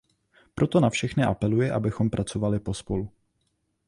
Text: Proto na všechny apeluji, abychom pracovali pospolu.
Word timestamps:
Proto 0.55 0.79
na 0.79 0.89
všechny 0.89 1.23
apeluji, 1.23 1.71
abychom 1.71 2.09
pracovali 2.09 2.59
pospolu. 2.59 3.09